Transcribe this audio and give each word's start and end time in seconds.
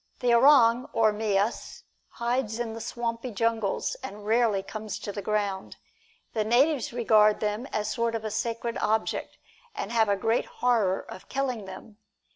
The 0.19 0.33
orang, 0.33 0.87
or 0.93 1.13
mias, 1.13 1.83
hides 2.09 2.57
in 2.57 2.73
the 2.73 2.81
swampy 2.81 3.29
jungles, 3.29 3.93
and 4.01 4.13
very 4.15 4.25
rarely 4.25 4.63
comes 4.63 4.97
to 4.97 5.11
the 5.11 5.21
ground. 5.21 5.77
The 6.33 6.43
natives 6.43 6.91
regard 6.91 7.39
them 7.39 7.67
as 7.67 7.87
a 7.89 7.93
sort 7.93 8.15
of 8.15 8.33
sacred 8.33 8.79
object, 8.79 9.37
and 9.75 9.91
have 9.91 10.09
a 10.09 10.15
great 10.17 10.45
horror 10.45 11.01
of 11.01 11.29
killing 11.29 11.65
them. 11.65 11.97